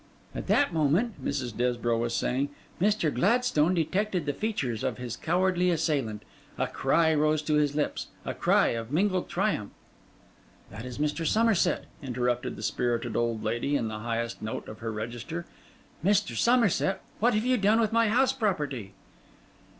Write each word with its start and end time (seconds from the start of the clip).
'At 0.33 0.47
that 0.47 0.73
moment,' 0.73 1.23
Mrs. 1.23 1.55
Desborough 1.55 1.99
was 1.99 2.15
saying, 2.15 2.49
'Mr 2.81 3.13
Gladstone 3.13 3.75
detected 3.75 4.25
the 4.25 4.33
features 4.33 4.83
of 4.83 4.97
his 4.97 5.15
cowardly 5.15 5.69
assailant. 5.69 6.23
A 6.57 6.65
cry 6.65 7.13
rose 7.13 7.43
to 7.43 7.53
his 7.53 7.75
lips: 7.75 8.07
a 8.25 8.33
cry 8.33 8.69
of 8.69 8.91
mingled 8.91 9.29
triumph...' 9.29 9.69
'That 10.71 10.85
is 10.85 10.97
Mr. 10.97 11.23
Somerset!' 11.23 11.85
interrupted 12.01 12.55
the 12.55 12.63
spirited 12.63 13.15
old 13.15 13.43
lady, 13.43 13.75
in 13.75 13.89
the 13.89 13.99
highest 13.99 14.41
note 14.41 14.67
of 14.67 14.79
her 14.79 14.91
register. 14.91 15.45
'Mr. 16.03 16.35
Somerset, 16.35 17.03
what 17.19 17.35
have 17.35 17.45
you 17.45 17.57
done 17.57 17.79
with 17.79 17.93
my 17.93 18.07
house 18.07 18.33
property? 18.33 18.93